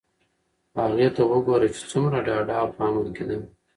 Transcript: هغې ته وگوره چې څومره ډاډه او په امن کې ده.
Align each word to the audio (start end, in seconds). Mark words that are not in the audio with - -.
هغې 0.79 1.07
ته 1.15 1.21
وگوره 1.31 1.67
چې 1.75 1.81
څومره 1.91 2.17
ډاډه 2.27 2.53
او 2.61 2.67
په 2.75 2.81
امن 2.87 3.07
کې 3.15 3.23
ده. 3.29 3.37